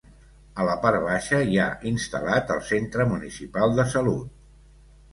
A 0.63 0.63
la 0.67 0.77
part 0.85 1.03
baixa 1.03 1.41
hi 1.51 1.59
ha 1.65 1.69
instal·lat 1.91 2.57
el 2.57 2.65
Centre 2.73 3.09
Municipal 3.15 3.81
de 3.83 3.91
Salut. 3.97 4.39